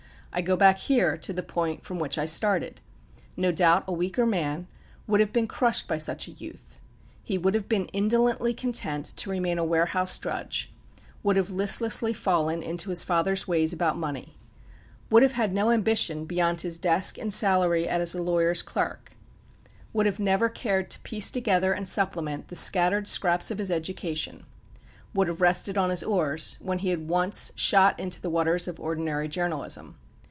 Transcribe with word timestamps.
I 0.33 0.41
go 0.41 0.55
back 0.55 0.77
here 0.77 1.17
to 1.17 1.33
the 1.33 1.43
point 1.43 1.83
from 1.83 1.99
which 1.99 2.17
I 2.17 2.25
started. 2.25 2.79
No 3.35 3.51
doubt 3.51 3.83
a 3.85 3.91
weaker 3.91 4.25
man 4.25 4.69
would 5.05 5.19
have 5.19 5.33
been 5.33 5.45
crushed 5.45 5.89
by 5.89 5.97
such 5.97 6.25
a 6.25 6.31
youth. 6.31 6.79
He 7.21 7.37
would 7.37 7.53
have 7.53 7.67
been 7.67 7.87
indolently 7.87 8.53
content 8.53 9.07
to 9.17 9.29
remain 9.29 9.57
a 9.59 9.65
warehouse 9.65 10.17
drudge, 10.17 10.71
would 11.21 11.35
have 11.35 11.49
listlessly 11.51 12.13
fallen 12.13 12.63
into 12.63 12.91
his 12.91 13.03
father's 13.03 13.45
ways 13.45 13.73
about 13.73 13.97
money, 13.97 14.37
would 15.09 15.21
have 15.21 15.33
had 15.33 15.51
no 15.51 15.69
ambition 15.69 16.23
beyond 16.23 16.61
his 16.61 16.79
desk 16.79 17.17
and 17.17 17.33
salary 17.33 17.85
as 17.85 18.15
a 18.15 18.21
lawyer's 18.21 18.61
clerk, 18.61 19.11
would 19.91 20.05
have 20.05 20.17
never 20.21 20.47
cared 20.47 20.89
to 20.91 20.99
piece 21.01 21.29
together 21.29 21.73
and 21.73 21.89
supplement 21.89 22.47
the 22.47 22.55
scattered 22.55 23.05
scraps 23.05 23.51
of 23.51 23.57
his 23.57 23.69
education, 23.69 24.45
would 25.13 25.27
have 25.27 25.41
rested 25.41 25.77
on 25.77 25.89
his 25.89 26.03
oars 26.03 26.55
when 26.61 26.79
he 26.79 26.87
had 26.87 27.09
once 27.09 27.51
shot 27.57 27.99
into 27.99 28.21
the 28.21 28.29
waters 28.29 28.69
of 28.69 28.79
ordinary 28.79 29.27
journalism. 29.27 29.97